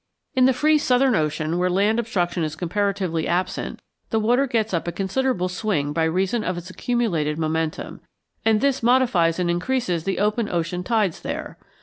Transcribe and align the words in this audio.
In 0.33 0.45
the 0.45 0.51
free 0.51 0.79
Southern 0.79 1.13
Ocean, 1.13 1.59
where 1.59 1.69
land 1.69 1.99
obstruction 1.99 2.43
is 2.43 2.55
comparatively 2.55 3.27
absent, 3.27 3.83
the 4.09 4.17
water 4.19 4.47
gets 4.47 4.73
up 4.73 4.87
a 4.87 4.91
considerable 4.91 5.47
swing 5.47 5.93
by 5.93 6.05
reason 6.05 6.43
of 6.43 6.57
its 6.57 6.71
accumulated 6.71 7.37
momentum, 7.37 8.01
and 8.43 8.61
this 8.61 8.81
modifies 8.81 9.37
and 9.37 9.47
increases 9.47 10.03
the 10.03 10.17
open 10.17 10.49
ocean 10.49 10.83
tides 10.83 11.19
there. 11.21 11.59